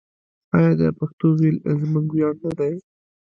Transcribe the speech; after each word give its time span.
آیا 0.55 0.71
د 0.79 0.83
پښتو 0.99 1.25
ویل 1.39 1.57
زموږ 1.81 2.05
ویاړ 2.11 2.35
نه 2.43 2.51
دی؟ 2.59 2.73